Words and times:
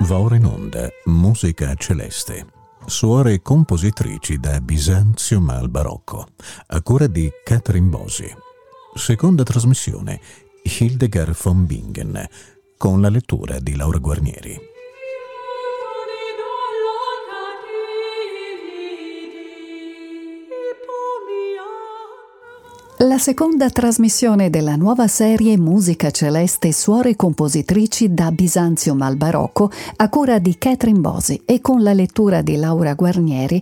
Va 0.00 0.18
ora 0.18 0.36
in 0.36 0.44
onda 0.44 0.88
Musica 1.04 1.74
Celeste. 1.74 2.46
Suore 2.84 3.40
compositrici 3.40 4.38
da 4.38 4.60
Bisanzio 4.60 5.40
mal 5.40 5.68
barocco, 5.68 6.26
a 6.66 6.82
cura 6.82 7.06
di 7.06 7.30
Catherine 7.42 7.88
Bosi. 7.88 8.30
Seconda 8.94 9.42
trasmissione 9.42 10.20
Hildegard 10.62 11.34
von 11.34 11.64
Bingen, 11.64 12.28
con 12.76 13.00
la 13.00 13.08
lettura 13.08 13.58
di 13.58 13.74
Laura 13.74 13.98
Guarnieri. 13.98 14.71
La 23.04 23.18
seconda 23.18 23.68
trasmissione 23.68 24.48
della 24.48 24.76
nuova 24.76 25.08
serie 25.08 25.58
Musica 25.58 26.12
Celeste 26.12 26.70
Suore 26.70 27.16
Compositrici 27.16 28.14
da 28.14 28.30
Bisanzio 28.30 28.94
Malbarocco 28.94 29.72
a 29.96 30.08
cura 30.08 30.38
di 30.38 30.56
Catherine 30.56 31.00
Bosi 31.00 31.42
e 31.44 31.60
con 31.60 31.82
la 31.82 31.94
lettura 31.94 32.42
di 32.42 32.54
Laura 32.54 32.94
Guarnieri 32.94 33.60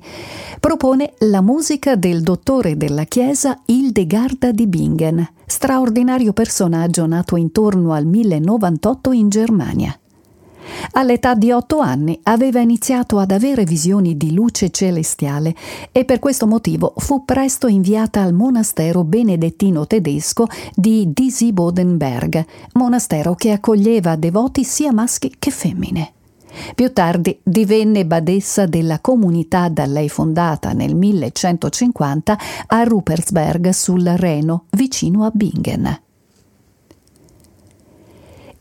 propone 0.61 1.15
la 1.21 1.41
musica 1.41 1.97
del 1.97 2.21
dottore 2.21 2.77
della 2.77 3.05
Chiesa 3.05 3.63
Hildegarda 3.65 4.53
di 4.53 4.67
Bingen, 4.67 5.27
straordinario 5.47 6.35
personaggio 6.35 7.07
nato 7.07 7.37
intorno 7.37 7.95
al 7.95 8.05
1098 8.05 9.13
in 9.13 9.29
Germania. 9.31 10.00
All'età 10.93 11.35
di 11.35 11.53
otto 11.53 11.79
anni 11.79 12.19
aveva 12.25 12.61
iniziato 12.61 13.19
ad 13.19 13.31
avere 13.31 13.65
visioni 13.65 14.17
di 14.17 14.33
luce 14.33 14.71
celestiale 14.71 15.55
e 15.93 16.05
per 16.05 16.19
questo 16.19 16.47
motivo 16.47 16.95
fu 16.97 17.25
presto 17.25 17.67
inviata 17.67 18.23
al 18.23 18.33
monastero 18.33 19.05
benedettino 19.05 19.87
tedesco 19.87 20.47
di 20.75 21.13
Disibodenberg, 21.13 22.45
monastero 22.75 23.35
che 23.35 23.53
accoglieva 23.53 24.17
devoti 24.17 24.65
sia 24.65 24.93
maschi 24.93 25.35
che 25.39 25.51
femmine. 25.51 26.13
Più 26.75 26.93
tardi 26.93 27.39
divenne 27.43 28.05
badessa 28.05 28.67
della 28.67 28.99
comunità 29.01 29.69
da 29.69 29.87
lei 29.87 30.09
fondata 30.09 30.73
nel 30.73 30.95
1150 30.95 32.39
a 32.67 32.83
Rupersberg 32.83 33.69
sul 33.71 34.05
Reno, 34.05 34.65
vicino 34.71 35.25
a 35.25 35.31
Bingen. 35.33 36.01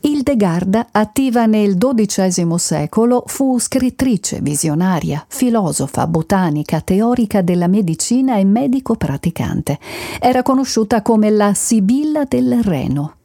Hildegarda, 0.02 0.88
attiva 0.92 1.44
nel 1.44 1.76
XII 1.76 2.58
secolo, 2.58 3.22
fu 3.26 3.58
scrittrice, 3.58 4.40
visionaria, 4.40 5.22
filosofa, 5.28 6.06
botanica, 6.06 6.80
teorica 6.80 7.42
della 7.42 7.66
medicina 7.66 8.38
e 8.38 8.44
medico 8.44 8.94
praticante. 8.94 9.78
Era 10.18 10.42
conosciuta 10.42 11.02
come 11.02 11.28
la 11.28 11.52
Sibilla 11.52 12.24
del 12.24 12.62
Reno. 12.62 13.16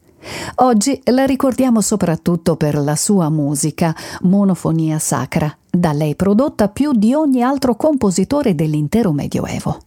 Oggi 0.55 0.99
la 1.05 1.25
ricordiamo 1.25 1.79
soprattutto 1.79 2.57
per 2.57 2.75
la 2.75 2.97
sua 2.97 3.29
musica, 3.29 3.95
monofonia 4.23 4.99
sacra, 4.99 5.55
da 5.69 5.93
lei 5.93 6.15
prodotta 6.15 6.67
più 6.67 6.91
di 6.91 7.13
ogni 7.13 7.41
altro 7.41 7.75
compositore 7.75 8.53
dell'intero 8.53 9.13
Medioevo. 9.13 9.84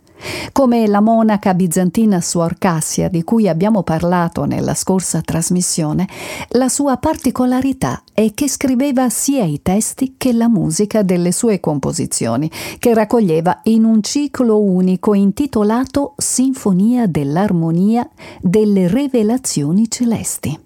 Come 0.52 0.86
la 0.86 1.00
monaca 1.00 1.54
bizantina 1.54 2.20
Suor 2.20 2.56
Cassia, 2.58 3.08
di 3.08 3.22
cui 3.22 3.48
abbiamo 3.48 3.82
parlato 3.82 4.44
nella 4.44 4.74
scorsa 4.74 5.20
trasmissione, 5.20 6.08
la 6.50 6.68
sua 6.68 6.96
particolarità 6.96 8.02
è 8.12 8.32
che 8.34 8.48
scriveva 8.48 9.08
sia 9.08 9.44
i 9.44 9.60
testi 9.62 10.14
che 10.16 10.32
la 10.32 10.48
musica 10.48 11.02
delle 11.02 11.32
sue 11.32 11.60
composizioni, 11.60 12.50
che 12.78 12.94
raccoglieva 12.94 13.60
in 13.64 13.84
un 13.84 14.02
ciclo 14.02 14.60
unico 14.60 15.14
intitolato 15.14 16.14
Sinfonia 16.16 17.06
dell'armonia 17.06 18.08
delle 18.40 18.88
rivelazioni 18.88 19.88
celesti 19.88 20.58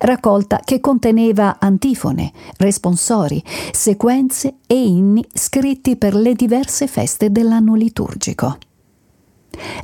raccolta 0.00 0.60
che 0.62 0.80
conteneva 0.80 1.56
antifone, 1.58 2.32
responsori, 2.58 3.42
sequenze 3.70 4.56
e 4.66 4.74
inni 4.74 5.24
scritti 5.32 5.96
per 5.96 6.14
le 6.14 6.34
diverse 6.34 6.86
feste 6.86 7.30
dell'anno 7.30 7.74
liturgico. 7.74 8.58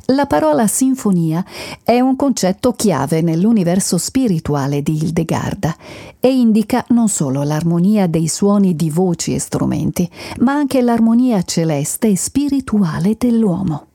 La 0.07 0.27
parola 0.27 0.67
sinfonia 0.67 1.45
è 1.83 2.01
un 2.01 2.17
concetto 2.17 2.73
chiave 2.73 3.21
nell'universo 3.21 3.99
spirituale 3.99 4.83
di 4.83 4.97
Hildegarda 4.97 5.77
e 6.19 6.29
indica 6.29 6.85
non 6.89 7.09
solo 7.09 7.43
l'armonia 7.43 8.07
dei 8.07 8.29
suoni 8.29 8.75
di 8.75 8.91
voci 8.91 9.35
e 9.35 9.39
strumenti, 9.39 10.11
ma 10.39 10.53
anche 10.53 10.81
l'armonia 10.81 11.43
celeste 11.43 12.09
e 12.09 12.17
spirituale 12.17 13.17
dell'uomo. 13.19 13.87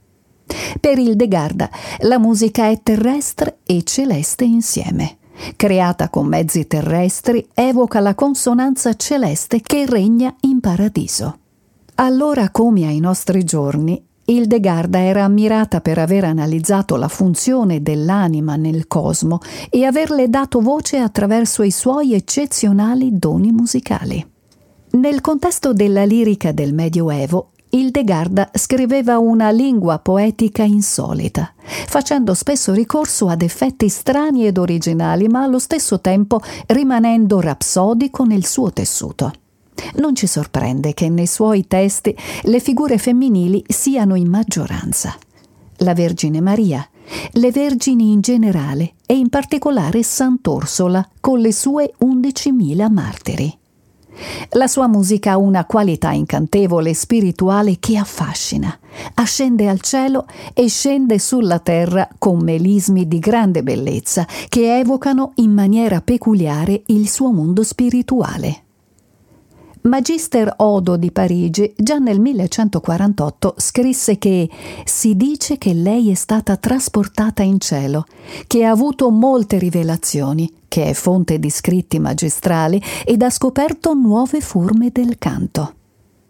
Per 0.79 0.97
Hildegarda 0.97 1.69
la 2.01 2.19
musica 2.19 2.69
è 2.69 2.79
terrestre 2.83 3.59
e 3.65 3.83
celeste 3.83 4.43
insieme. 4.43 5.17
Creata 5.55 6.09
con 6.09 6.27
mezzi 6.27 6.67
terrestri, 6.67 7.47
evoca 7.53 7.99
la 7.99 8.13
consonanza 8.13 8.93
celeste 8.93 9.61
che 9.61 9.85
regna 9.85 10.33
in 10.41 10.59
paradiso. 10.59 11.39
Allora 11.95 12.49
come 12.49 12.85
ai 12.85 12.99
nostri 12.99 13.43
giorni, 13.43 14.01
Hildegarda 14.25 14.99
era 14.99 15.25
ammirata 15.25 15.81
per 15.81 15.97
aver 15.97 16.23
analizzato 16.23 16.95
la 16.95 17.09
funzione 17.09 17.81
dell'anima 17.81 18.55
nel 18.55 18.87
cosmo 18.87 19.39
e 19.69 19.83
averle 19.83 20.29
dato 20.29 20.61
voce 20.61 20.97
attraverso 20.97 21.61
i 21.61 21.71
suoi 21.71 22.13
eccezionali 22.13 23.17
doni 23.19 23.51
musicali. 23.51 24.25
Nel 24.91 25.19
contesto 25.19 25.73
della 25.73 26.05
lirica 26.05 26.53
del 26.53 26.73
Medioevo, 26.73 27.49
Hildegarda 27.69 28.51
scriveva 28.53 29.17
una 29.17 29.49
lingua 29.49 29.97
poetica 29.97 30.63
insolita, 30.63 31.53
facendo 31.87 32.33
spesso 32.35 32.71
ricorso 32.71 33.27
ad 33.27 33.41
effetti 33.41 33.89
strani 33.89 34.45
ed 34.45 34.57
originali, 34.57 35.27
ma 35.27 35.41
allo 35.41 35.59
stesso 35.59 35.99
tempo 35.99 36.39
rimanendo 36.67 37.41
rapsodico 37.41 38.23
nel 38.23 38.45
suo 38.45 38.71
tessuto. 38.71 39.33
Non 39.95 40.15
ci 40.15 40.27
sorprende 40.27 40.93
che 40.93 41.09
nei 41.09 41.27
suoi 41.27 41.67
testi 41.67 42.15
le 42.43 42.59
figure 42.59 42.97
femminili 42.97 43.63
siano 43.67 44.15
in 44.15 44.29
maggioranza. 44.29 45.15
La 45.77 45.93
Vergine 45.93 46.41
Maria, 46.41 46.87
le 47.31 47.51
vergini 47.51 48.11
in 48.11 48.21
generale 48.21 48.93
e 49.05 49.15
in 49.15 49.29
particolare 49.29 50.03
Sant'Orsola 50.03 51.07
con 51.19 51.39
le 51.39 51.51
sue 51.51 51.93
11.000 51.99 52.91
martiri. 52.91 53.57
La 54.51 54.67
sua 54.67 54.87
musica 54.87 55.31
ha 55.31 55.37
una 55.37 55.65
qualità 55.65 56.11
incantevole 56.11 56.91
e 56.91 56.95
spirituale 56.95 57.77
che 57.79 57.97
affascina, 57.97 58.77
ascende 59.15 59.67
al 59.67 59.81
cielo 59.81 60.27
e 60.53 60.69
scende 60.69 61.17
sulla 61.17 61.59
terra 61.59 62.07
con 62.19 62.39
melismi 62.39 63.07
di 63.07 63.19
grande 63.19 63.63
bellezza 63.63 64.27
che 64.49 64.77
evocano 64.77 65.31
in 65.35 65.51
maniera 65.51 66.01
peculiare 66.01 66.83
il 66.87 67.09
suo 67.09 67.31
mondo 67.31 67.63
spirituale. 67.63 68.62
Magister 69.83 70.53
Odo 70.57 70.95
di 70.95 71.11
Parigi 71.11 71.73
già 71.75 71.97
nel 71.97 72.21
1148 72.21 73.55
scrisse 73.57 74.17
che 74.17 74.49
si 74.85 75.17
dice 75.17 75.57
che 75.57 75.73
lei 75.73 76.09
è 76.09 76.13
stata 76.13 76.55
trasportata 76.55 77.43
in 77.43 77.59
cielo, 77.59 78.05
che 78.47 78.63
ha 78.63 78.71
avuto 78.71 79.09
molte 79.11 79.57
rivelazioni, 79.57 80.49
che 80.69 80.85
è 80.85 80.93
fonte 80.93 81.37
di 81.37 81.49
scritti 81.49 81.99
magistrali 81.99 82.81
ed 83.03 83.23
ha 83.23 83.29
scoperto 83.29 83.93
nuove 83.93 84.39
forme 84.39 84.89
del 84.89 85.17
canto. 85.17 85.73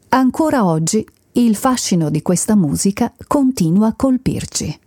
Ancora 0.09 0.65
oggi 0.65 1.05
il 1.33 1.55
fascino 1.55 2.09
di 2.09 2.23
questa 2.23 2.55
musica 2.55 3.13
continua 3.27 3.89
a 3.89 3.93
colpirci. 3.95 4.79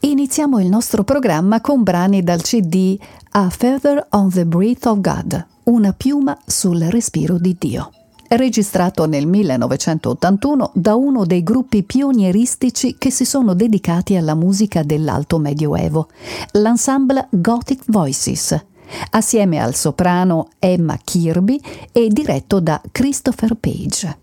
Iniziamo 0.00 0.60
il 0.60 0.68
nostro 0.68 1.02
programma 1.02 1.60
con 1.60 1.82
brani 1.82 2.22
dal 2.22 2.42
CD 2.42 2.96
A 3.30 3.50
Feather 3.50 4.06
on 4.10 4.30
the 4.30 4.46
Breath 4.46 4.86
of 4.86 5.00
God 5.00 5.54
una 5.66 5.92
piuma 5.92 6.38
sul 6.46 6.80
respiro 6.80 7.38
di 7.38 7.56
Dio. 7.58 7.90
Registrato 8.28 9.06
nel 9.06 9.26
1981 9.26 10.70
da 10.74 10.94
uno 10.94 11.24
dei 11.24 11.42
gruppi 11.42 11.82
pionieristici 11.82 12.94
che 12.98 13.10
si 13.10 13.24
sono 13.24 13.52
dedicati 13.54 14.14
alla 14.14 14.34
musica 14.34 14.84
dell'Alto 14.84 15.38
Medioevo, 15.38 16.08
l'ensemble 16.52 17.26
Gothic 17.30 17.82
Voices, 17.86 18.64
assieme 19.10 19.60
al 19.60 19.74
soprano 19.74 20.50
Emma 20.60 20.98
Kirby 21.02 21.60
e 21.90 22.08
diretto 22.08 22.60
da 22.60 22.80
Christopher 22.92 23.54
Page. 23.56 24.18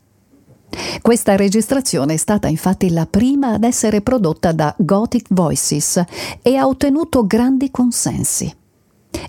Questa 1.02 1.36
registrazione 1.36 2.14
è 2.14 2.18
stata 2.18 2.48
infatti 2.48 2.90
la 2.90 3.06
prima 3.06 3.54
ad 3.54 3.66
essere 3.66 4.00
prodotta 4.02 4.54
da 4.54 4.74
Gothic 4.78 5.26
Voices 5.30 6.02
e 6.42 6.56
ha 6.56 6.66
ottenuto 6.68 7.28
grandi 7.28 7.70
consensi. 7.70 8.62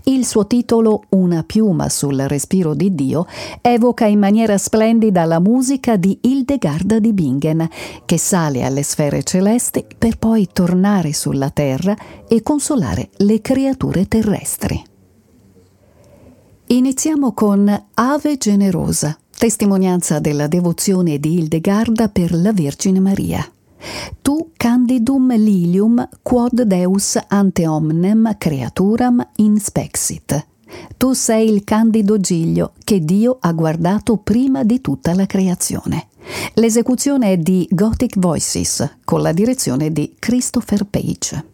Il 0.04 0.26
suo 0.26 0.46
titolo 0.46 1.04
Una 1.10 1.44
piuma 1.44 1.88
sul 1.88 2.18
respiro 2.28 2.74
di 2.74 2.94
Dio 2.94 3.26
evoca 3.60 4.06
in 4.06 4.18
maniera 4.18 4.58
splendida 4.58 5.24
la 5.24 5.40
musica 5.40 5.96
di 5.96 6.18
Hildegarda 6.20 6.98
di 6.98 7.12
Bingen, 7.12 7.68
che 8.04 8.18
sale 8.18 8.64
alle 8.64 8.82
sfere 8.82 9.22
celesti 9.22 9.84
per 9.96 10.18
poi 10.18 10.48
tornare 10.52 11.12
sulla 11.12 11.50
terra 11.50 11.96
e 12.28 12.42
consolare 12.42 13.10
le 13.18 13.40
creature 13.40 14.06
terrestri. 14.06 14.82
Iniziamo 16.66 17.32
con 17.32 17.86
Ave 17.94 18.36
Generosa, 18.36 19.16
testimonianza 19.36 20.18
della 20.18 20.48
devozione 20.48 21.18
di 21.18 21.34
Hildegarda 21.34 22.08
per 22.08 22.34
la 22.34 22.52
Vergine 22.52 23.00
Maria. 23.00 23.46
Tu 24.22 24.50
candidum 24.56 25.34
lilium 25.36 26.08
quod 26.22 26.62
Deus 26.62 27.18
ante 27.28 27.66
omnem 27.66 28.34
creaturam 28.38 29.26
inspexit. 29.36 30.46
Tu 30.96 31.12
sei 31.12 31.48
il 31.48 31.64
candido 31.64 32.18
giglio 32.18 32.72
che 32.82 33.00
Dio 33.00 33.36
ha 33.40 33.52
guardato 33.52 34.16
prima 34.16 34.64
di 34.64 34.80
tutta 34.80 35.14
la 35.14 35.26
creazione. 35.26 36.08
L'esecuzione 36.54 37.32
è 37.32 37.36
di 37.36 37.66
Gothic 37.70 38.18
Voices 38.18 38.98
con 39.04 39.20
la 39.20 39.32
direzione 39.32 39.92
di 39.92 40.14
Christopher 40.18 40.84
Page. 40.84 41.53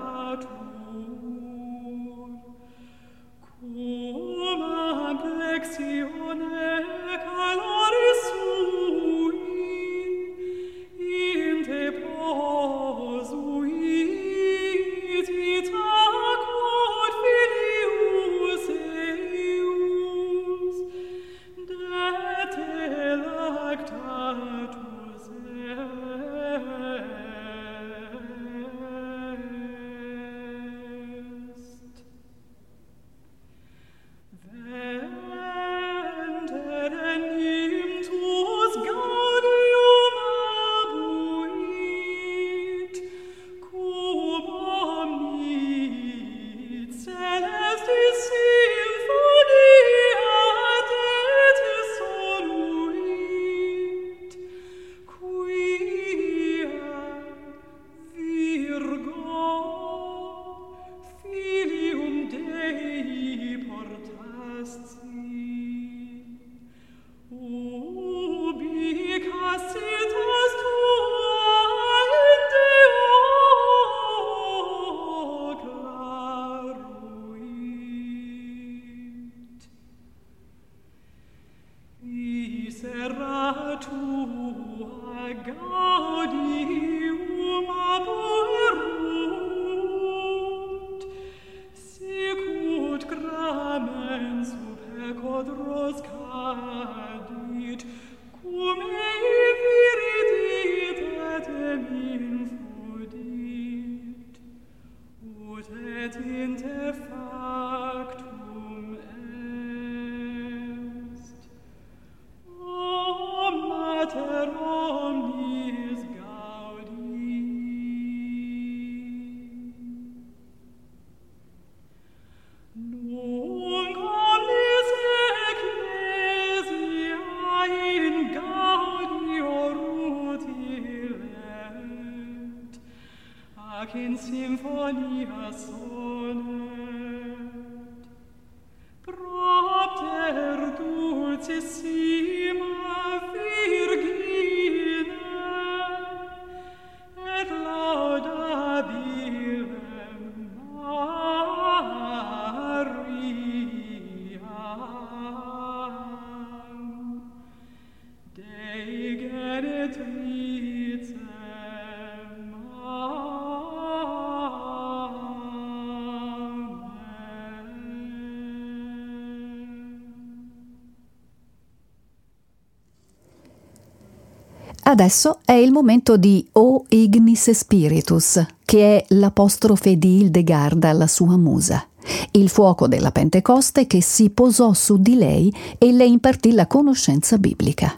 Adesso 174.91 175.39
è 175.45 175.53
il 175.53 175.71
momento 175.71 176.17
di 176.17 176.45
O 176.51 176.83
Ignis 176.89 177.49
Spiritus, 177.51 178.45
che 178.65 178.97
è 178.97 179.05
l'apostrofe 179.15 179.97
di 179.97 180.19
Hildegarda 180.19 180.89
alla 180.89 181.07
sua 181.07 181.37
musa. 181.37 181.87
il 182.31 182.49
fuoco 182.49 182.89
della 182.89 183.11
Pentecoste 183.11 183.87
che 183.87 184.01
si 184.01 184.31
posò 184.31 184.73
su 184.73 184.97
di 184.97 185.15
lei 185.15 185.53
e 185.77 185.93
le 185.93 186.03
impartì 186.03 186.51
la 186.51 186.67
conoscenza 186.67 187.37
biblica. 187.37 187.97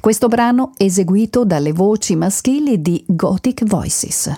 Questo 0.00 0.26
brano 0.26 0.72
eseguito 0.78 1.44
dalle 1.44 1.72
voci 1.72 2.16
maschili 2.16 2.82
di 2.82 3.04
Gothic 3.06 3.64
Voices. 3.64 4.32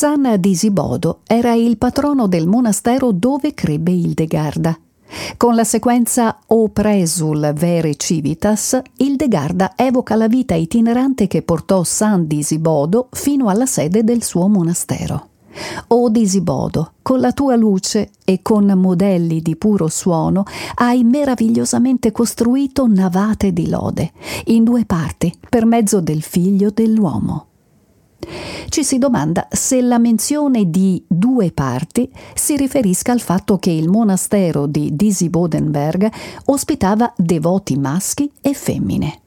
San 0.00 0.36
Disibodo 0.38 1.18
era 1.26 1.52
il 1.52 1.76
patrono 1.76 2.26
del 2.26 2.46
monastero 2.46 3.12
dove 3.12 3.52
crebbe 3.52 3.90
Ildegarda. 3.90 4.74
Con 5.36 5.54
la 5.54 5.62
sequenza 5.64 6.38
O 6.46 6.70
presul 6.70 7.52
vere 7.54 7.96
civitas, 7.96 8.80
Ildegarda 8.96 9.74
evoca 9.76 10.14
la 10.14 10.26
vita 10.26 10.54
itinerante 10.54 11.26
che 11.26 11.42
portò 11.42 11.84
San 11.84 12.26
Disibodo 12.26 13.08
fino 13.12 13.50
alla 13.50 13.66
sede 13.66 14.02
del 14.02 14.22
suo 14.22 14.48
monastero. 14.48 15.28
O 15.88 16.08
Disibodo, 16.08 16.92
con 17.02 17.20
la 17.20 17.32
tua 17.32 17.56
luce 17.56 18.08
e 18.24 18.40
con 18.40 18.64
modelli 18.64 19.42
di 19.42 19.54
puro 19.54 19.88
suono, 19.88 20.44
hai 20.76 21.04
meravigliosamente 21.04 22.10
costruito 22.10 22.86
navate 22.88 23.52
di 23.52 23.68
lode, 23.68 24.12
in 24.46 24.64
due 24.64 24.86
parti, 24.86 25.30
per 25.46 25.66
mezzo 25.66 26.00
del 26.00 26.22
figlio 26.22 26.70
dell'uomo. 26.70 27.48
Ci 28.68 28.84
si 28.84 28.98
domanda 28.98 29.48
se 29.50 29.80
la 29.80 29.98
menzione 29.98 30.70
di 30.70 31.02
due 31.06 31.50
parti 31.52 32.10
si 32.34 32.56
riferisca 32.56 33.12
al 33.12 33.20
fatto 33.20 33.58
che 33.58 33.70
il 33.70 33.88
monastero 33.88 34.66
di 34.66 34.94
Disibodenberg 34.94 36.10
ospitava 36.46 37.12
devoti 37.16 37.76
maschi 37.76 38.30
e 38.40 38.54
femmine. 38.54 39.20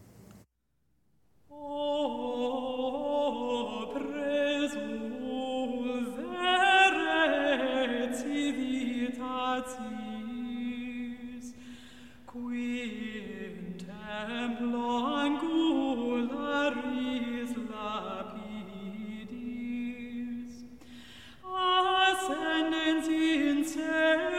say. 23.74 24.33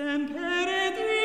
Tempere 0.00 0.94
Dei 0.96 1.19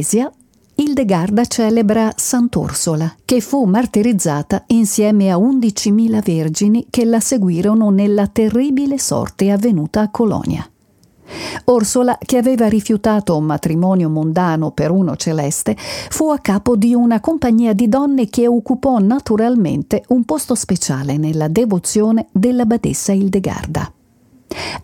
O 0.00 0.02
Ecclesia 0.02 0.32
Ildegarda 0.76 1.44
celebra 1.44 2.10
Sant'Orsola, 2.16 3.16
che 3.26 3.42
fu 3.42 3.64
martirizzata 3.64 4.64
insieme 4.68 5.30
a 5.30 5.36
11.000 5.36 6.22
vergini 6.24 6.86
che 6.88 7.04
la 7.04 7.20
seguirono 7.20 7.90
nella 7.90 8.26
terribile 8.26 8.98
sorte 8.98 9.50
avvenuta 9.50 10.00
a 10.00 10.08
Colonia. 10.08 10.66
Orsola, 11.64 12.16
che 12.18 12.38
aveva 12.38 12.66
rifiutato 12.66 13.36
un 13.36 13.44
matrimonio 13.44 14.08
mondano 14.08 14.70
per 14.70 14.90
uno 14.90 15.16
celeste, 15.16 15.76
fu 15.76 16.30
a 16.30 16.38
capo 16.38 16.76
di 16.76 16.94
una 16.94 17.20
compagnia 17.20 17.74
di 17.74 17.86
donne 17.86 18.30
che 18.30 18.48
occupò 18.48 18.98
naturalmente 19.00 20.02
un 20.08 20.24
posto 20.24 20.54
speciale 20.54 21.18
nella 21.18 21.48
devozione 21.48 22.28
della 22.32 22.64
badessa 22.64 23.12
Ildegarda. 23.12 23.92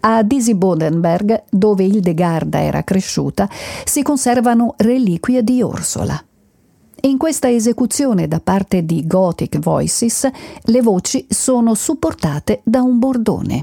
A 0.00 0.22
Disibodenberg, 0.22 1.44
dove 1.50 1.84
Ildegarda 1.84 2.60
era 2.60 2.82
cresciuta, 2.82 3.48
si 3.84 4.02
conservano 4.02 4.74
reliquie 4.78 5.42
di 5.42 5.62
Orsola. 5.62 6.22
In 7.02 7.18
questa 7.18 7.50
esecuzione 7.50 8.26
da 8.26 8.40
parte 8.40 8.84
di 8.84 9.06
Gothic 9.06 9.58
Voices 9.58 10.28
le 10.62 10.82
voci 10.82 11.26
sono 11.28 11.74
supportate 11.74 12.60
da 12.64 12.82
un 12.82 12.98
bordone. 12.98 13.62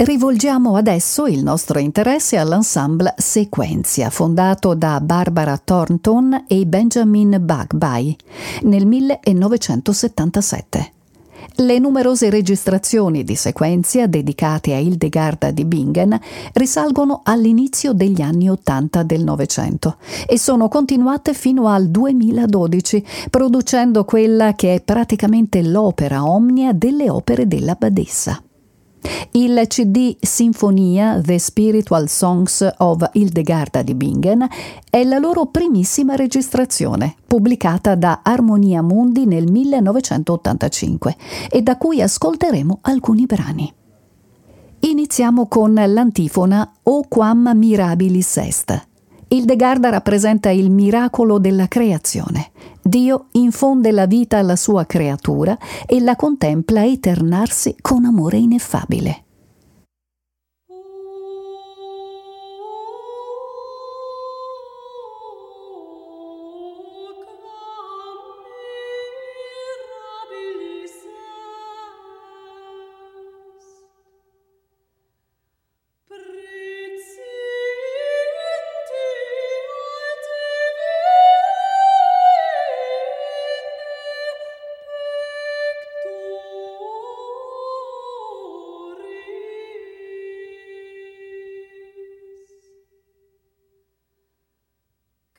Rivolgiamo 0.00 0.76
adesso 0.76 1.26
il 1.26 1.42
nostro 1.42 1.80
interesse 1.80 2.36
all'ensemble 2.36 3.14
Sequenzia, 3.16 4.10
fondato 4.10 4.74
da 4.74 5.00
Barbara 5.00 5.58
Thornton 5.58 6.44
e 6.46 6.64
Benjamin 6.66 7.36
Bugby 7.40 8.16
nel 8.62 8.86
1977. 8.86 10.92
Le 11.56 11.78
numerose 11.80 12.30
registrazioni 12.30 13.24
di 13.24 13.34
Sequenzia 13.34 14.06
dedicate 14.06 14.72
a 14.72 14.78
Hildegarda 14.78 15.50
di 15.50 15.64
Bingen 15.64 16.16
risalgono 16.52 17.22
all'inizio 17.24 17.92
degli 17.92 18.20
anni 18.20 18.48
Ottanta 18.48 19.02
del 19.02 19.24
Novecento 19.24 19.96
e 20.28 20.38
sono 20.38 20.68
continuate 20.68 21.34
fino 21.34 21.66
al 21.66 21.88
2012, 21.88 23.04
producendo 23.30 24.04
quella 24.04 24.54
che 24.54 24.74
è 24.74 24.80
praticamente 24.80 25.60
l'opera 25.60 26.24
omnia 26.24 26.72
delle 26.72 27.10
opere 27.10 27.48
della 27.48 27.74
badessa. 27.76 28.40
Il 29.32 29.62
CD 29.68 30.16
Sinfonia 30.20 31.20
The 31.20 31.38
Spiritual 31.38 32.08
Songs 32.08 32.66
of 32.78 33.08
Hildegarda 33.12 33.82
di 33.82 33.94
Bingen 33.94 34.46
è 34.90 35.04
la 35.04 35.18
loro 35.18 35.46
primissima 35.46 36.16
registrazione, 36.16 37.14
pubblicata 37.26 37.94
da 37.94 38.20
Armonia 38.22 38.82
Mundi 38.82 39.26
nel 39.26 39.50
1985 39.50 41.16
e 41.50 41.62
da 41.62 41.76
cui 41.76 42.02
ascolteremo 42.02 42.78
alcuni 42.82 43.26
brani. 43.26 43.72
Iniziamo 44.80 45.46
con 45.46 45.74
l'antifona 45.74 46.72
O 46.84 47.02
quam 47.08 47.50
mirabilis 47.54 48.36
est. 48.36 48.87
Hildegarda 49.28 49.90
rappresenta 49.90 50.48
il 50.50 50.70
miracolo 50.70 51.38
della 51.38 51.68
creazione. 51.68 52.50
Dio 52.82 53.26
infonde 53.32 53.92
la 53.92 54.06
vita 54.06 54.38
alla 54.38 54.56
sua 54.56 54.86
creatura 54.86 55.56
e 55.86 56.00
la 56.00 56.16
contempla 56.16 56.84
eternarsi 56.84 57.76
con 57.80 58.06
amore 58.06 58.38
ineffabile. 58.38 59.24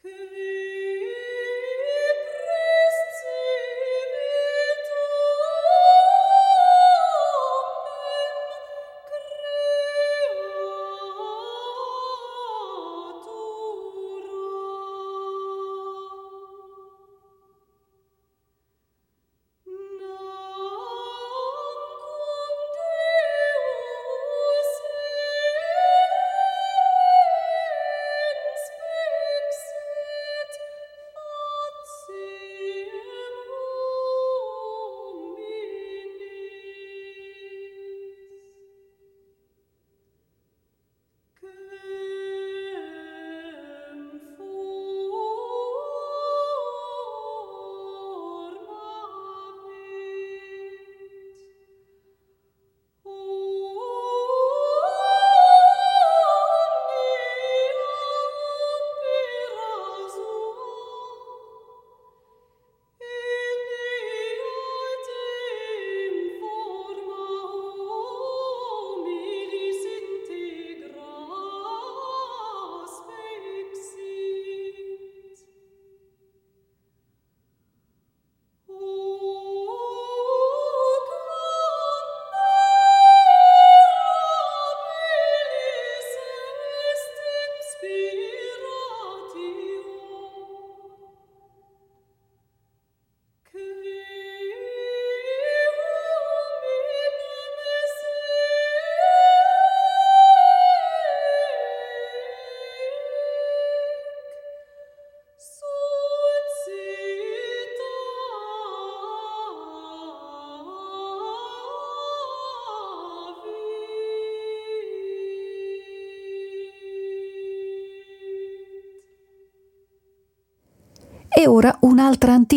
E 0.01 0.48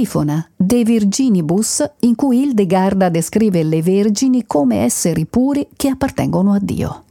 antifona, 0.02 0.44
De 0.56 0.82
Virginibus, 0.82 1.84
in 2.00 2.14
cui 2.14 2.40
Hildegarda 2.42 3.08
descrive 3.08 3.62
le 3.62 3.82
vergini 3.82 4.44
come 4.46 4.78
esseri 4.78 5.26
puri 5.26 5.68
che 5.76 5.88
appartengono 5.88 6.52
a 6.52 6.58
Dio. 6.60 7.04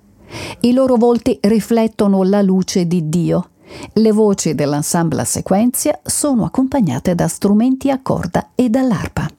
I 0.61 0.73
loro 0.73 0.95
volti 0.95 1.37
riflettono 1.41 2.23
la 2.23 2.41
luce 2.41 2.85
di 2.85 3.07
Dio. 3.09 3.49
Le 3.93 4.11
voci 4.11 4.53
dell'ensemble 4.53 5.23
sequenzia 5.23 5.97
sono 6.03 6.43
accompagnate 6.43 7.15
da 7.15 7.27
strumenti 7.27 7.89
a 7.89 7.99
corda 8.01 8.49
e 8.55 8.69
dall'arpa. 8.69 9.30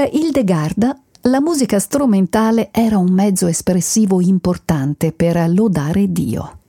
Per 0.00 0.08
Hildegarda 0.14 0.98
la 1.24 1.42
musica 1.42 1.78
strumentale 1.78 2.70
era 2.72 2.96
un 2.96 3.12
mezzo 3.12 3.46
espressivo 3.48 4.22
importante 4.22 5.12
per 5.12 5.46
lodare 5.50 6.10
Dio. 6.10 6.60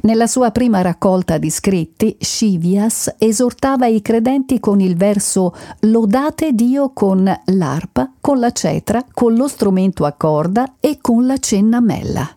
Nella 0.00 0.26
sua 0.26 0.50
prima 0.50 0.80
raccolta 0.80 1.38
di 1.38 1.50
scritti, 1.50 2.16
Scivias 2.18 3.14
esortava 3.18 3.86
i 3.86 4.02
credenti 4.02 4.58
con 4.58 4.80
il 4.80 4.96
verso 4.96 5.54
Lodate 5.82 6.52
Dio 6.52 6.90
con 6.92 7.32
l'arpa, 7.44 8.10
con 8.20 8.40
la 8.40 8.50
cetra, 8.50 9.06
con 9.08 9.36
lo 9.36 9.46
strumento 9.46 10.04
a 10.04 10.10
corda 10.10 10.74
e 10.80 10.98
con 11.00 11.26
la 11.26 11.38
cennamella. 11.38 12.28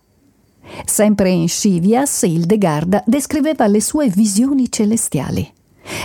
Sempre 0.85 1.31
in 1.31 1.49
Scivias, 1.49 2.21
Hildegarda 2.21 3.03
descriveva 3.07 3.65
le 3.65 3.81
sue 3.81 4.07
visioni 4.07 4.71
celestiali. 4.71 5.55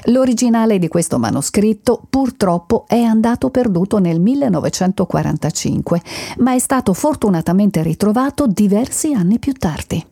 L'originale 0.07 0.79
di 0.79 0.89
questo 0.89 1.19
manoscritto 1.19 2.03
purtroppo 2.09 2.85
è 2.89 3.01
andato 3.01 3.51
perduto 3.51 3.99
nel 3.99 4.21
1945, 4.21 6.03
ma 6.39 6.55
è 6.55 6.59
stato 6.59 6.93
fortunatamente 6.93 7.83
ritrovato 7.83 8.47
diversi 8.47 9.13
anni 9.13 9.39
più 9.39 9.53
tardi. 9.53 10.12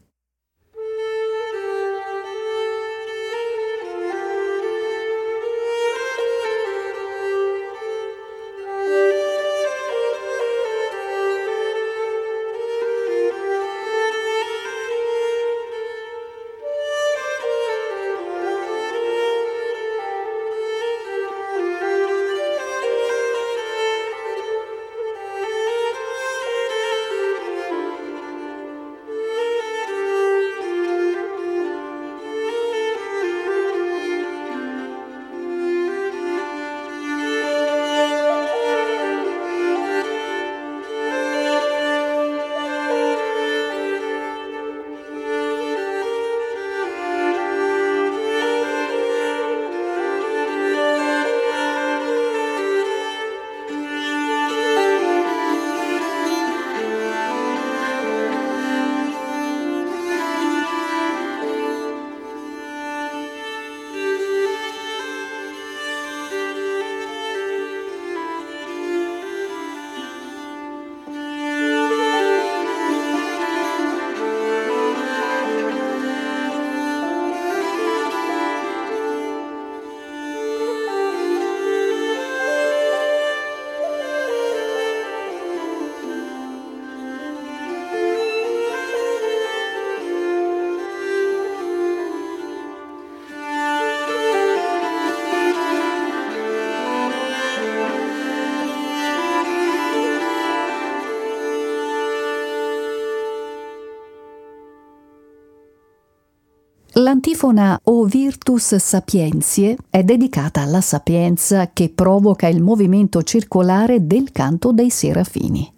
L'antifona 107.00 107.80
O 107.84 108.04
Virtus 108.04 108.76
Sapientiae 108.76 109.74
è 109.88 110.02
dedicata 110.04 110.60
alla 110.60 110.82
sapienza 110.82 111.70
che 111.72 111.88
provoca 111.88 112.46
il 112.46 112.60
movimento 112.60 113.22
circolare 113.22 114.06
del 114.06 114.30
canto 114.32 114.70
dei 114.70 114.90
serafini. 114.90 115.72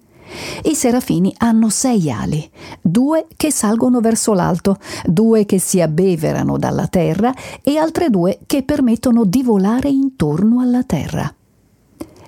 I 0.64 0.74
serafini 0.74 1.32
hanno 1.38 1.68
sei 1.68 2.10
ali, 2.10 2.50
due 2.80 3.26
che 3.36 3.52
salgono 3.52 4.00
verso 4.00 4.32
l'alto, 4.32 4.78
due 5.04 5.46
che 5.46 5.60
si 5.60 5.80
abbeverano 5.80 6.58
dalla 6.58 6.88
terra 6.88 7.32
e 7.62 7.76
altre 7.76 8.10
due 8.10 8.40
che 8.44 8.64
permettono 8.64 9.24
di 9.24 9.44
volare 9.44 9.90
intorno 9.90 10.58
alla 10.58 10.82
terra. 10.82 11.32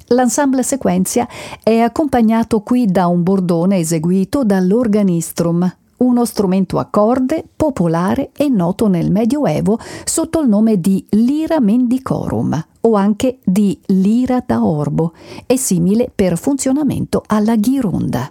L'ensemble 0.09 0.63
sequenzia 0.63 1.27
è 1.65 1.79
accompagnato 1.79 2.61
qui 2.61 2.87
da 2.87 3.09
un 3.09 3.25
bordone 3.25 3.79
eseguito 3.79 4.45
dall'organistrum, 4.45 5.79
uno 5.99 6.25
strumento 6.25 6.79
a 6.79 6.87
corde 6.87 7.45
popolare 7.55 8.31
e 8.37 8.49
noto 8.49 8.89
nel 8.89 9.11
Medioevo 9.11 9.79
sotto 10.05 10.41
il 10.41 10.49
nome 10.49 10.81
di 10.81 11.05
lira 11.11 11.61
mendicorum 11.61 12.67
o 12.81 12.95
anche 12.95 13.39
di 13.45 13.79
lira 13.87 14.43
da 14.45 14.65
orbo 14.65 15.13
e 15.47 15.57
simile 15.57 16.11
per 16.15 16.37
funzionamento 16.37 17.23
alla 17.27 17.57
ghironda. 17.57 18.31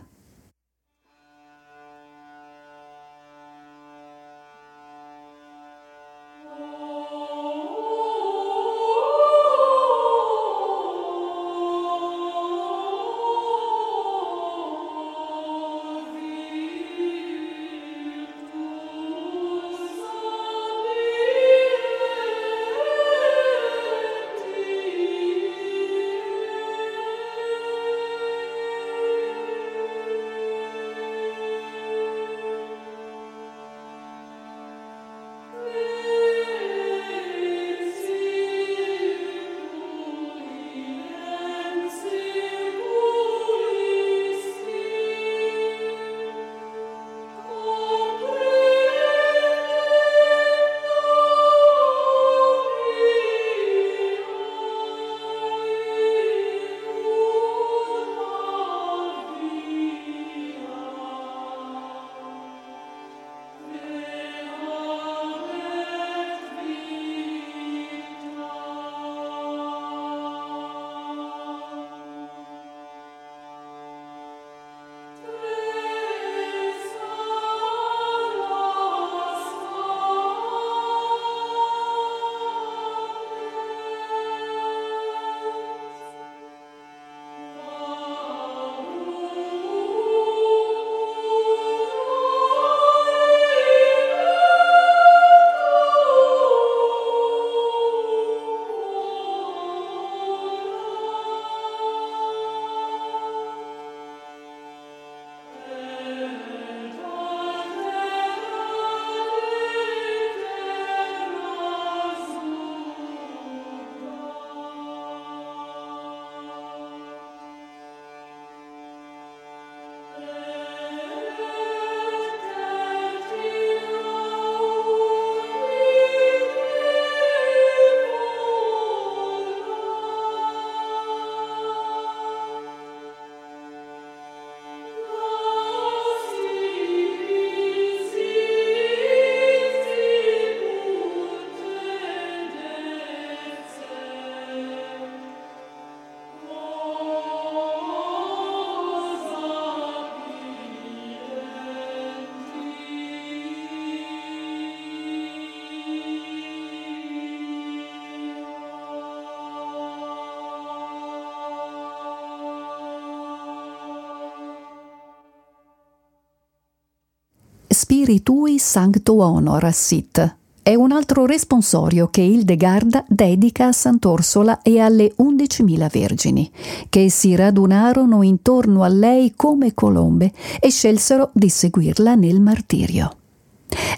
Spiritui 168.04 168.60
Sancto 168.60 169.14
Honor 169.22 169.72
Sit. 169.72 170.36
È 170.62 170.76
un 170.76 170.92
altro 170.92 171.26
responsorio 171.26 172.10
che 172.10 172.20
Hildegarda 172.20 173.06
dedica 173.08 173.68
a 173.68 173.72
Sant'Orsola 173.72 174.62
e 174.62 174.82
alle 174.82 175.14
11.000 175.18 175.90
vergini, 175.90 176.52
che 176.90 177.10
si 177.10 177.34
radunarono 177.34 178.22
intorno 178.22 178.84
a 178.84 178.90
lei 178.90 179.32
come 179.38 179.74
colombe 179.74 180.34
e 180.60 180.70
scelsero 180.70 181.30
di 181.32 181.48
seguirla 181.48 182.16
nel 182.16 182.42
martirio. 182.42 183.10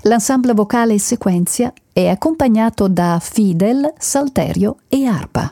L'ensemble 0.04 0.54
vocale 0.54 1.00
sequenzia 1.00 1.74
è 1.92 2.06
accompagnato 2.06 2.88
da 2.88 3.18
fidel, 3.20 3.92
salterio 3.98 4.78
e 4.88 5.06
arpa. 5.08 5.52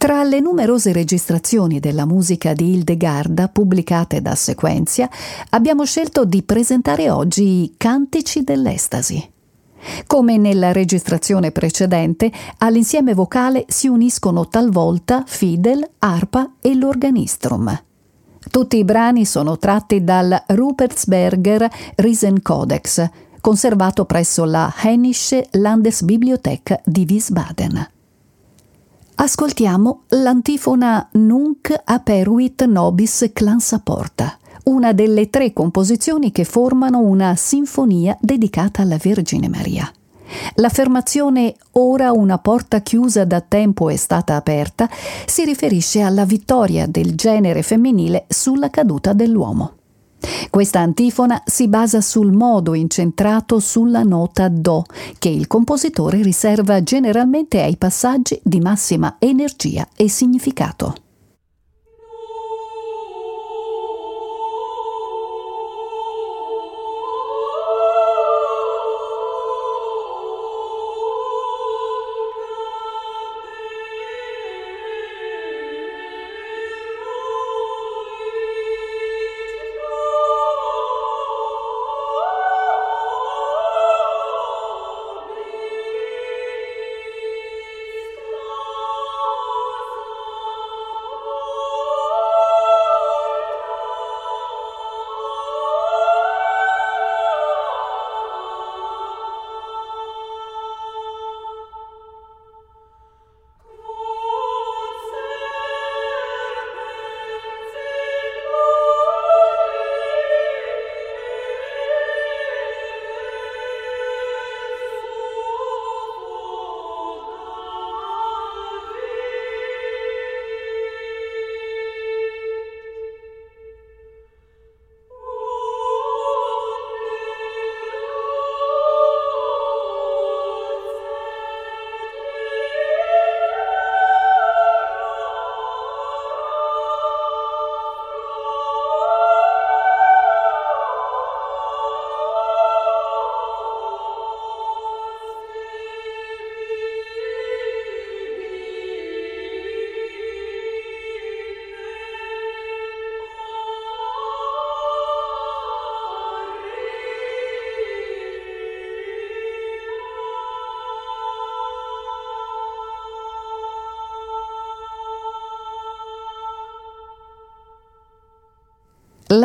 Tra 0.00 0.22
le 0.22 0.40
numerose 0.40 0.92
registrazioni 0.92 1.78
della 1.78 2.06
musica 2.06 2.54
di 2.54 2.72
Hildegarda 2.72 3.48
pubblicate 3.48 4.22
da 4.22 4.34
Sequenzia, 4.34 5.10
abbiamo 5.50 5.84
scelto 5.84 6.24
di 6.24 6.42
presentare 6.42 7.10
oggi 7.10 7.64
i 7.64 7.74
Cantici 7.76 8.42
dell'Estasi. 8.42 9.30
Come 10.06 10.38
nella 10.38 10.72
registrazione 10.72 11.50
precedente, 11.50 12.32
all'insieme 12.56 13.12
vocale 13.12 13.66
si 13.68 13.88
uniscono 13.88 14.48
talvolta 14.48 15.22
fidel, 15.26 15.86
arpa 15.98 16.52
e 16.62 16.74
l'organistrum. 16.74 17.82
Tutti 18.50 18.78
i 18.78 18.84
brani 18.84 19.26
sono 19.26 19.58
tratti 19.58 20.02
dal 20.02 20.44
Rupertsberger 20.46 21.68
Riesencodex, 21.96 23.10
conservato 23.42 24.06
presso 24.06 24.46
la 24.46 24.72
Heinische 24.82 25.48
Landesbibliothek 25.50 26.80
di 26.86 27.04
Wiesbaden. 27.06 27.98
Ascoltiamo 29.22 30.04
l'antifona 30.08 31.06
Nunc 31.12 31.78
aperuit 31.84 32.64
nobis 32.64 33.28
clansaporta, 33.34 34.38
una 34.64 34.94
delle 34.94 35.28
tre 35.28 35.52
composizioni 35.52 36.32
che 36.32 36.44
formano 36.44 37.00
una 37.00 37.36
sinfonia 37.36 38.16
dedicata 38.18 38.80
alla 38.80 38.96
Vergine 38.96 39.50
Maria. 39.50 39.92
L'affermazione 40.54 41.54
ora 41.72 42.12
una 42.12 42.38
porta 42.38 42.80
chiusa 42.80 43.26
da 43.26 43.42
tempo 43.42 43.90
è 43.90 43.96
stata 43.96 44.36
aperta 44.36 44.88
si 45.26 45.44
riferisce 45.44 46.00
alla 46.00 46.24
vittoria 46.24 46.86
del 46.86 47.14
genere 47.14 47.62
femminile 47.62 48.24
sulla 48.26 48.70
caduta 48.70 49.12
dell'uomo. 49.12 49.79
Questa 50.50 50.80
antifona 50.80 51.42
si 51.44 51.68
basa 51.68 52.00
sul 52.00 52.32
modo 52.32 52.74
incentrato 52.74 53.58
sulla 53.58 54.02
nota 54.02 54.48
Do, 54.48 54.84
che 55.18 55.28
il 55.28 55.46
compositore 55.46 56.22
riserva 56.22 56.82
generalmente 56.82 57.62
ai 57.62 57.76
passaggi 57.76 58.40
di 58.42 58.60
massima 58.60 59.16
energia 59.18 59.88
e 59.96 60.08
significato. 60.08 60.94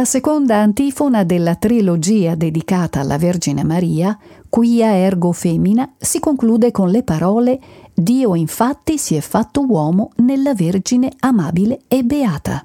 La 0.06 0.12
seconda 0.12 0.58
antifona 0.58 1.24
della 1.24 1.56
trilogia 1.56 2.36
dedicata 2.36 2.99
alla 2.99 3.18
Vergine 3.18 3.64
Maria, 3.64 4.16
Quia 4.47 4.95
ergo 4.95 5.32
femina, 5.32 5.95
si 5.97 6.20
conclude 6.20 6.70
con 6.70 6.91
le 6.91 7.01
parole 7.01 7.60
Dio 7.91 8.36
infatti 8.36 8.99
si 8.99 9.16
è 9.16 9.20
fatto 9.20 9.66
uomo 9.66 10.12
nella 10.18 10.53
Vergine 10.53 11.12
amabile 11.22 11.80
e 11.88 12.03
beata. 12.03 12.64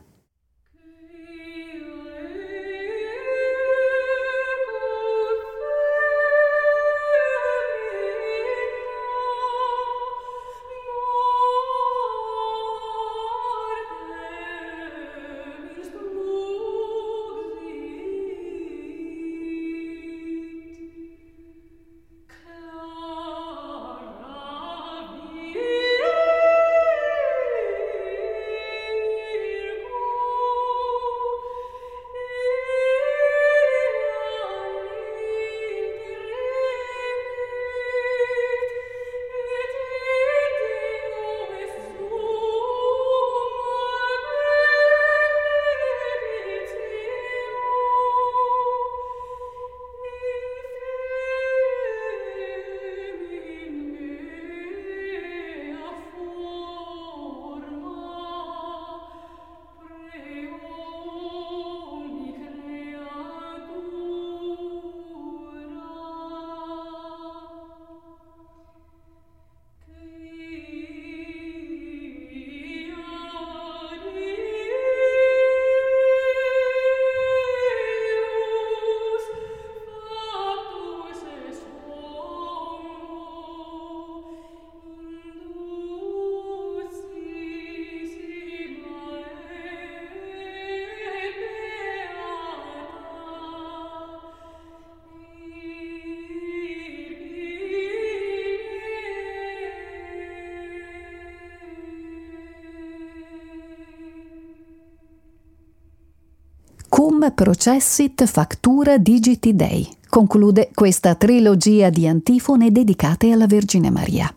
Processit 107.29 108.25
factura 108.25 108.97
digiti 108.97 109.55
Dei. 109.55 109.87
Conclude 110.09 110.71
questa 110.75 111.15
trilogia 111.15 111.91
di 111.91 112.09
antifone 112.09 112.73
dedicate 112.73 113.31
alla 113.31 113.47
Vergine 113.47 113.91
Maria. 113.91 114.35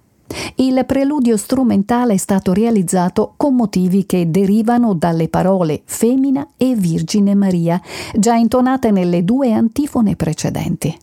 Il 0.56 0.84
preludio 0.86 1.38
strumentale 1.38 2.16
è 2.16 2.18
stato 2.18 2.52
realizzato 2.52 3.34
con 3.38 3.56
motivi 3.56 4.06
che 4.06 4.30
derivano 4.30 4.94
dalle 4.94 5.30
parole 5.30 5.82
femmina 5.86 6.48
e 6.58 6.76
Virgine 6.76 7.34
Maria, 7.36 7.82
già 8.14 8.36
intonate 8.36 8.92
nelle 8.92 9.24
due 9.24 9.54
antifone 9.54 10.16
precedenti. 10.16 10.96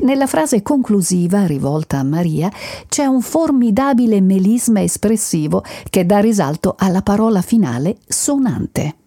Nella 0.00 0.26
frase 0.26 0.62
conclusiva, 0.62 1.46
rivolta 1.46 1.98
a 1.98 2.04
Maria, 2.04 2.50
c'è 2.88 3.06
un 3.06 3.20
formidabile 3.20 4.20
melisma 4.20 4.82
espressivo 4.82 5.64
che 5.90 6.06
dà 6.06 6.20
risalto 6.20 6.74
alla 6.78 7.02
parola 7.02 7.42
finale 7.42 7.96
sonante. 8.06 8.97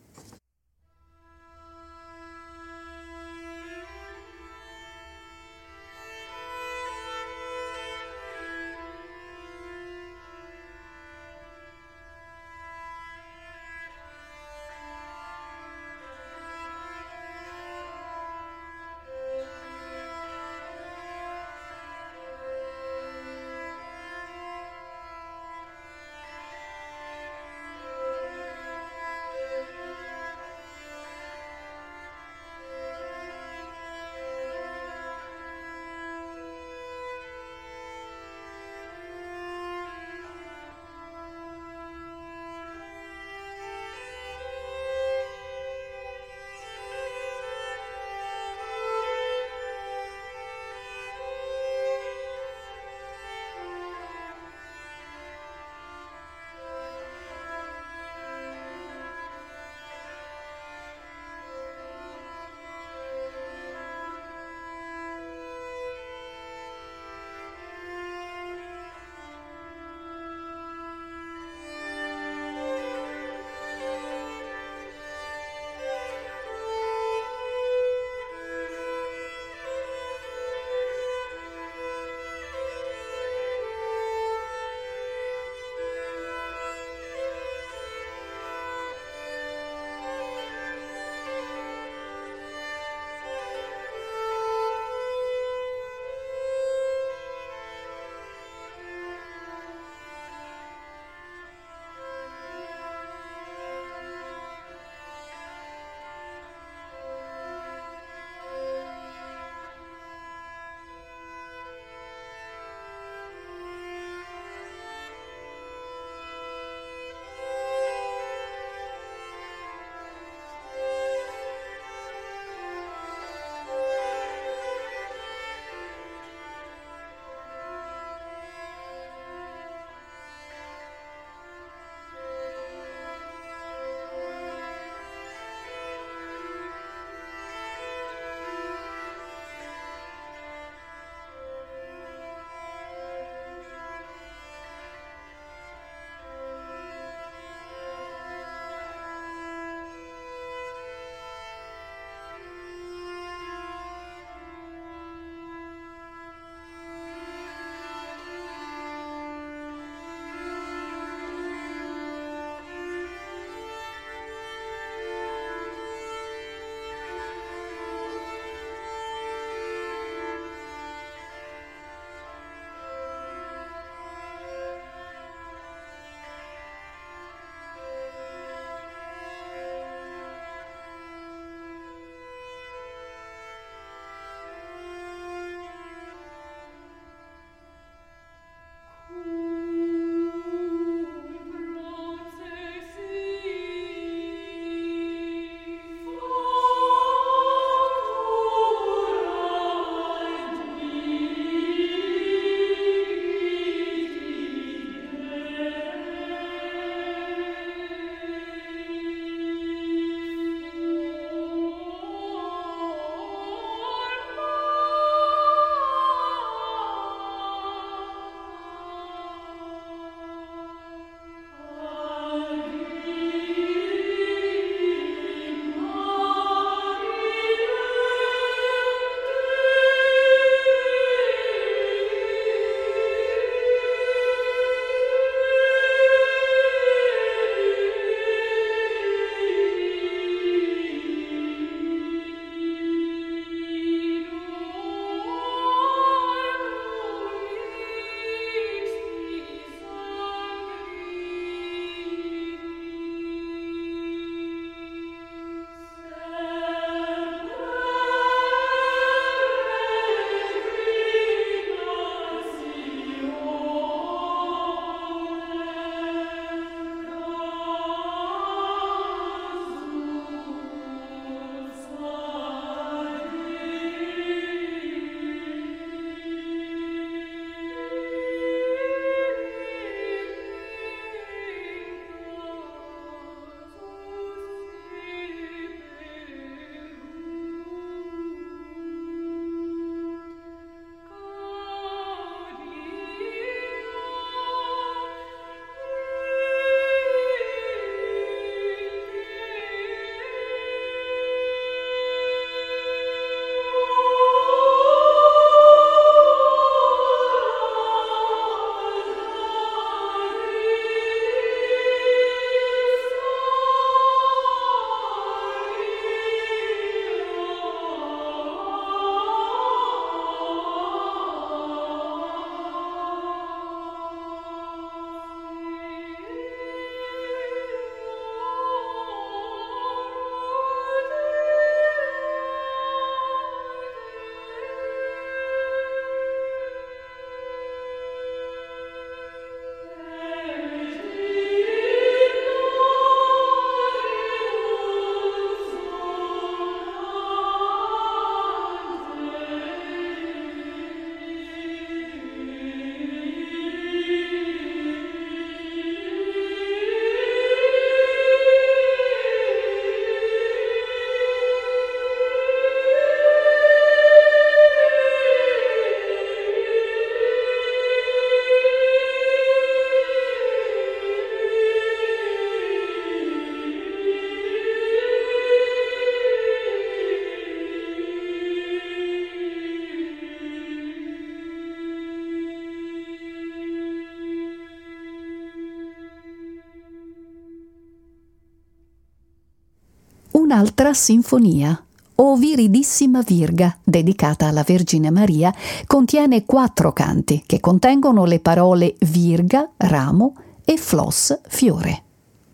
Un'altra 390.62 390.93
sinfonia, 390.93 391.84
O 392.16 392.36
Viridissima 392.36 393.22
Virga, 393.22 393.76
dedicata 393.84 394.45
alla 394.45 394.62
Vergine 394.62 395.09
Maria, 395.09 395.51
contiene 395.88 396.45
quattro 396.45 396.93
canti 396.93 397.41
che 397.47 397.59
contengono 397.59 398.26
le 398.26 398.39
parole 398.39 398.95
virga, 398.99 399.68
ramo 399.78 400.36
e 400.64 400.78
flos, 400.78 401.36
fiore. 401.47 402.03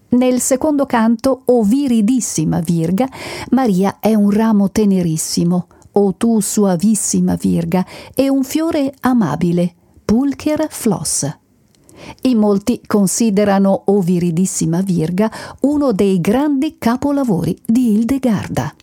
Nel 0.09 0.39
secondo 0.39 0.85
canto, 0.85 1.41
O 1.47 1.63
viridissima 1.63 2.61
Virga, 2.61 3.09
Maria 3.49 3.97
è 3.99 4.13
un 4.13 4.31
ramo 4.31 4.71
tenerissimo, 4.71 5.67
O 5.91 6.15
tu 6.15 6.39
suavissima 6.39 7.35
Virga, 7.35 7.85
e 8.15 8.29
un 8.29 8.45
fiore 8.45 8.93
amabile, 9.01 9.73
Pulcher 10.05 10.67
Floss. 10.69 11.29
In 12.23 12.37
molti 12.37 12.81
considerano 12.85 13.83
O 13.85 14.01
viridissima 14.01 14.81
Virga 14.81 15.31
uno 15.61 15.91
dei 15.91 16.19
grandi 16.19 16.77
capolavori 16.77 17.57
di 17.65 17.93
Hildegarda. 17.93 18.73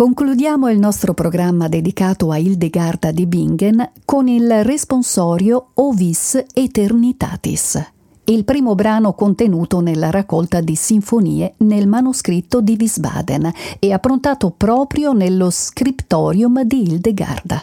Concludiamo 0.00 0.70
il 0.70 0.78
nostro 0.78 1.12
programma 1.12 1.68
dedicato 1.68 2.30
a 2.30 2.38
Hildegarda 2.38 3.10
di 3.10 3.26
Bingen 3.26 3.86
con 4.06 4.28
il 4.28 4.64
responsorio 4.64 5.72
Ovis 5.74 6.42
Eternitatis, 6.54 7.92
il 8.24 8.44
primo 8.44 8.74
brano 8.74 9.12
contenuto 9.12 9.80
nella 9.80 10.08
raccolta 10.08 10.62
di 10.62 10.74
sinfonie 10.74 11.52
nel 11.58 11.86
manoscritto 11.86 12.62
di 12.62 12.78
Wiesbaden 12.80 13.52
e 13.78 13.92
approntato 13.92 14.54
proprio 14.56 15.12
nello 15.12 15.50
scriptorium 15.50 16.62
di 16.62 16.80
Hildegarda. 16.80 17.62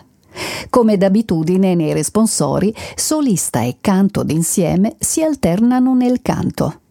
Come 0.70 0.96
d'abitudine 0.96 1.74
nei 1.74 1.94
responsori, 1.94 2.72
solista 2.94 3.64
e 3.64 3.78
canto 3.82 4.22
d'insieme 4.22 4.96
si 5.00 5.24
alternano 5.24 5.96
nel 5.96 6.22
canto. 6.22 6.82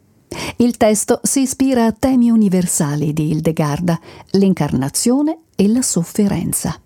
Il 0.58 0.78
testo 0.78 1.20
si 1.22 1.42
ispira 1.42 1.84
a 1.84 1.92
temi 1.92 2.30
universali 2.30 3.12
di 3.12 3.28
Hildegarda, 3.28 4.00
l'incarnazione 4.32 5.40
e 5.54 5.68
la 5.68 5.82
sofferenza. 5.82 6.80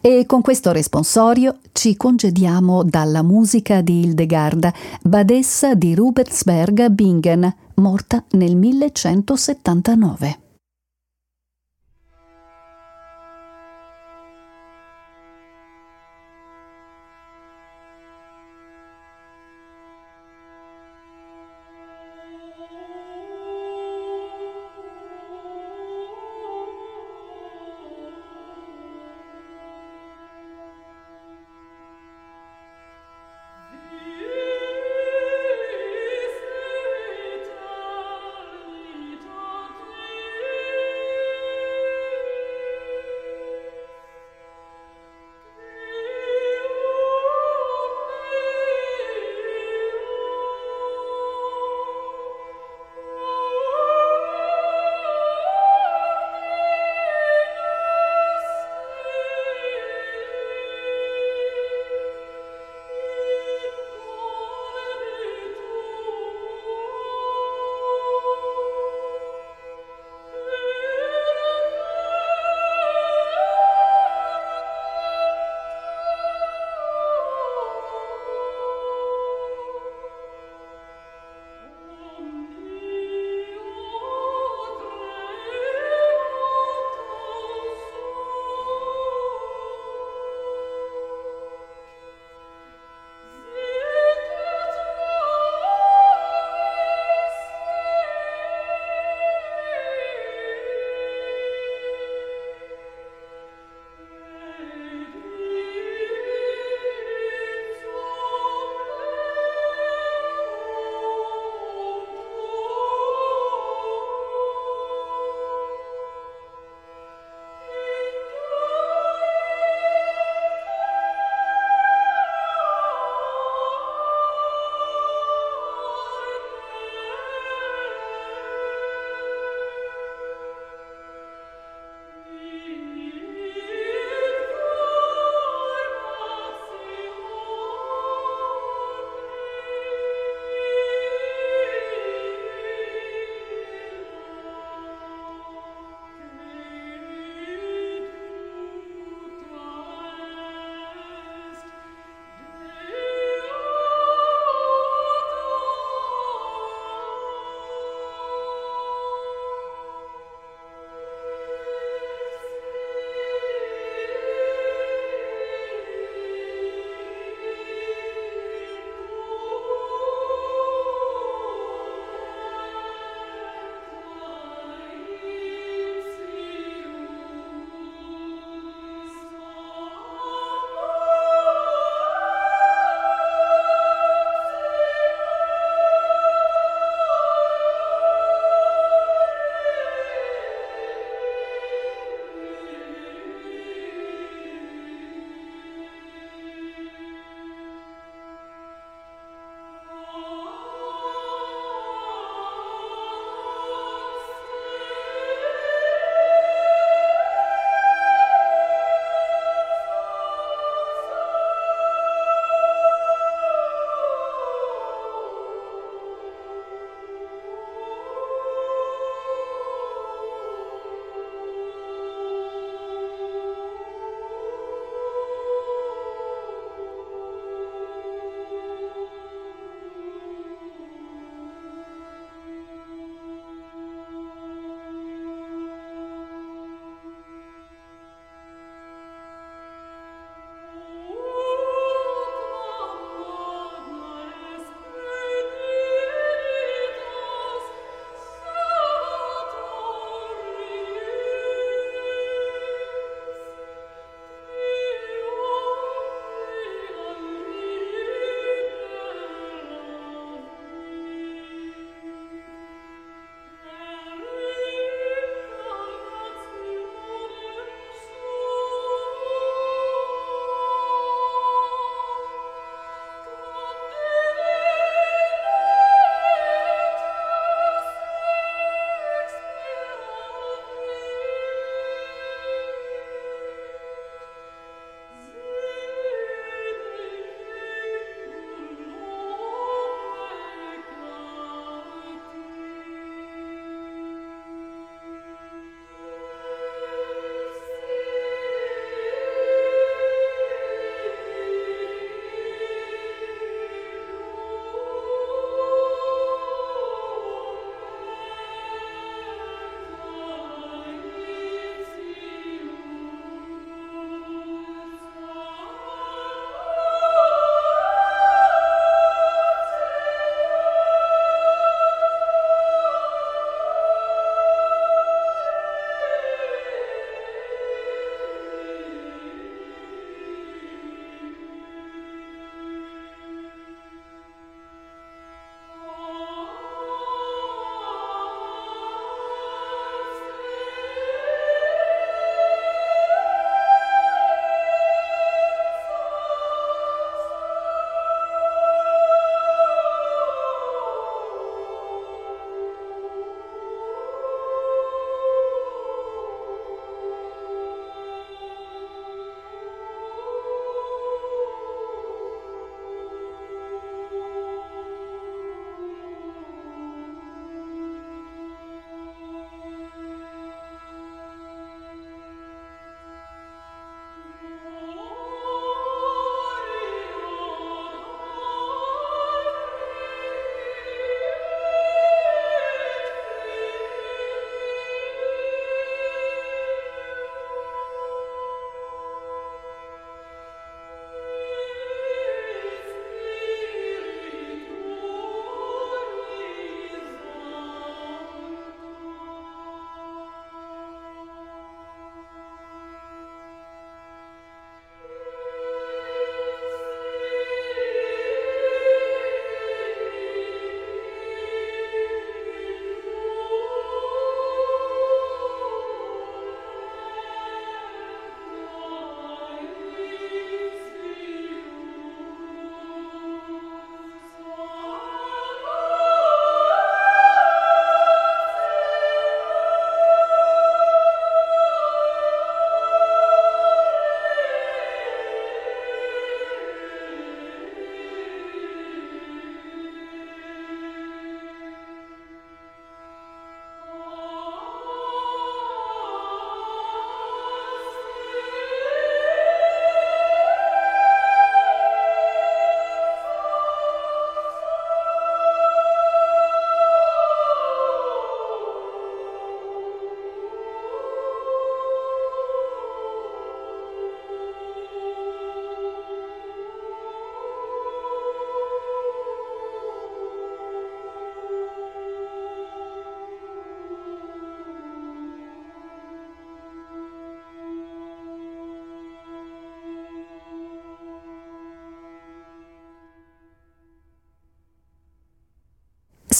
E 0.00 0.26
con 0.26 0.42
questo 0.42 0.72
responsorio 0.72 1.58
ci 1.70 1.96
congediamo 1.96 2.82
dalla 2.82 3.22
musica 3.22 3.82
di 3.82 4.00
Hildegarda, 4.00 4.74
badessa 5.02 5.74
di 5.74 5.94
Rubersberg 5.94 6.88
Bingen, 6.88 7.54
morta 7.74 8.24
nel 8.30 8.56
1179. 8.56 10.41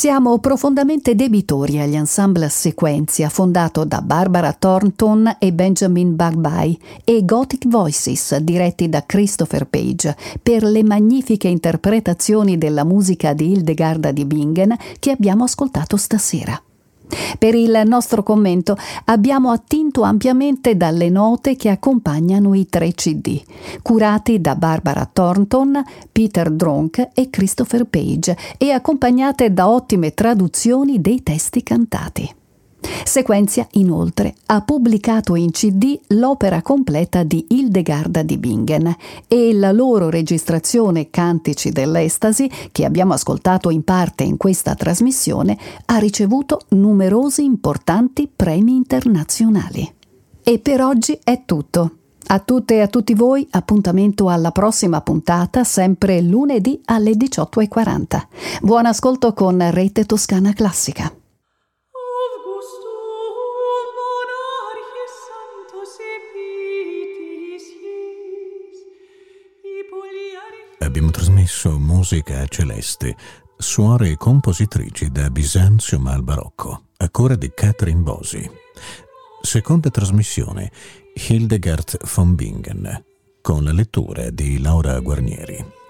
Siamo 0.02 0.40
profondamente 0.40 1.14
debitori 1.14 1.78
agli 1.78 1.94
ensemble 1.94 2.48
Sequenzia, 2.48 3.28
fondato 3.28 3.84
da 3.84 4.02
Barbara 4.02 4.52
Thornton 4.52 5.36
e 5.38 5.52
Benjamin 5.52 6.16
Bagbai, 6.16 6.76
e 7.04 7.24
Gothic 7.24 7.68
Voices, 7.68 8.36
diretti 8.38 8.88
da 8.88 9.06
Christopher 9.06 9.64
Page, 9.64 10.16
per 10.42 10.64
le 10.64 10.82
magnifiche 10.82 11.46
interpretazioni 11.46 12.58
della 12.58 12.82
musica 12.82 13.32
di 13.32 13.52
Hildegarda 13.52 14.10
di 14.10 14.24
Bingen 14.24 14.76
che 14.98 15.12
abbiamo 15.12 15.44
ascoltato 15.44 15.96
stasera. 15.96 16.60
Per 17.38 17.54
il 17.54 17.82
nostro 17.84 18.22
commento 18.22 18.76
abbiamo 19.06 19.50
attinto 19.50 20.02
ampiamente 20.02 20.76
dalle 20.76 21.08
note 21.08 21.56
che 21.56 21.68
accompagnano 21.68 22.54
i 22.54 22.66
tre 22.68 22.92
CD, 22.92 23.40
curati 23.82 24.40
da 24.40 24.54
Barbara 24.54 25.08
Thornton, 25.10 25.82
Peter 26.10 26.50
Dronk 26.50 27.08
e 27.14 27.30
Christopher 27.30 27.84
Page 27.84 28.36
e 28.58 28.70
accompagnate 28.70 29.52
da 29.52 29.68
ottime 29.68 30.14
traduzioni 30.14 31.00
dei 31.00 31.22
testi 31.22 31.62
cantati. 31.62 32.40
Sequenzia, 33.04 33.66
inoltre, 33.72 34.34
ha 34.46 34.62
pubblicato 34.62 35.34
in 35.34 35.50
CD 35.50 35.98
l'opera 36.08 36.62
completa 36.62 37.22
di 37.22 37.46
Hildegarda 37.48 38.22
di 38.22 38.38
Bingen 38.38 38.94
e 39.28 39.52
la 39.52 39.72
loro 39.72 40.08
registrazione 40.08 41.10
Cantici 41.10 41.70
dell'Estasi, 41.70 42.50
che 42.70 42.84
abbiamo 42.84 43.12
ascoltato 43.12 43.70
in 43.70 43.84
parte 43.84 44.24
in 44.24 44.36
questa 44.36 44.74
trasmissione, 44.74 45.58
ha 45.86 45.98
ricevuto 45.98 46.60
numerosi 46.70 47.44
importanti 47.44 48.30
premi 48.34 48.74
internazionali. 48.74 49.92
E 50.42 50.58
per 50.58 50.80
oggi 50.82 51.18
è 51.22 51.42
tutto. 51.44 51.96
A 52.28 52.38
tutte 52.38 52.76
e 52.76 52.80
a 52.80 52.86
tutti 52.86 53.14
voi 53.14 53.46
appuntamento 53.50 54.28
alla 54.28 54.52
prossima 54.52 55.00
puntata, 55.02 55.64
sempre 55.64 56.20
lunedì 56.22 56.80
alle 56.86 57.12
18.40. 57.12 58.22
Buon 58.62 58.86
ascolto 58.86 59.34
con 59.34 59.70
Rete 59.70 60.06
Toscana 60.06 60.52
Classica. 60.52 61.12
Abbiamo 70.84 71.10
trasmesso 71.10 71.78
musica 71.78 72.44
celeste, 72.46 73.16
suore 73.56 74.10
e 74.10 74.16
compositrici 74.16 75.10
da 75.10 75.30
Bisanzio 75.30 76.00
al 76.06 76.22
barocco, 76.22 76.86
a 76.96 77.08
cura 77.10 77.36
di 77.36 77.52
Catherine 77.54 78.00
Bosi. 78.00 78.50
Seconda 79.40 79.90
trasmissione, 79.90 80.70
Hildegard 81.14 81.98
von 82.14 82.34
Bingen, 82.34 83.04
con 83.40 83.64
la 83.64 83.72
lettura 83.72 84.30
di 84.30 84.60
Laura 84.60 84.98
Guarnieri. 85.00 85.81